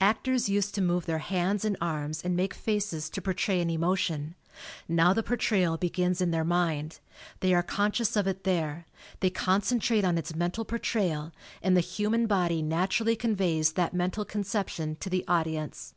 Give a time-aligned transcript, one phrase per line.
[0.00, 4.34] Actors used to move their hands and arms and make faces to portray an emotion;
[4.88, 6.98] now the portrayal begins in their mind;
[7.38, 8.86] they are conscious of it there,
[9.20, 11.30] they con centrate on its mental portrayal,
[11.62, 15.94] and the human body naturally conveys that mental conception to the audi ence.